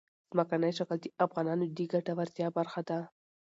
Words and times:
ځمکنی 0.31 0.71
شکل 0.77 0.97
د 1.01 1.05
افغانانو 1.25 1.63
د 1.77 1.79
ګټورتیا 1.93 2.47
برخه 2.57 2.81
ده. 2.89 2.99